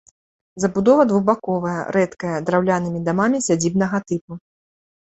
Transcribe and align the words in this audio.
Забудова 0.63 1.03
двухбаковая, 1.11 1.75
рэдкая, 1.99 2.33
драўлянымі 2.49 2.99
дамамі 3.11 3.45
сядзібнага 3.51 4.07
тыпу. 4.11 4.43